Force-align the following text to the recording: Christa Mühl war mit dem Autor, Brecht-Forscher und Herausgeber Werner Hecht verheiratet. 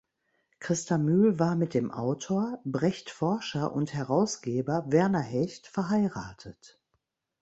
Christa 0.59 0.97
Mühl 0.97 1.37
war 1.37 1.55
mit 1.55 1.75
dem 1.75 1.91
Autor, 1.91 2.59
Brecht-Forscher 2.65 3.71
und 3.71 3.93
Herausgeber 3.93 4.83
Werner 4.87 5.19
Hecht 5.21 5.67
verheiratet. 5.67 6.81